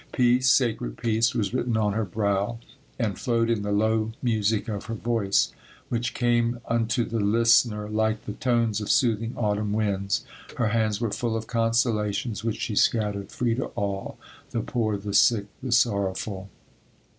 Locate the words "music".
4.23-4.67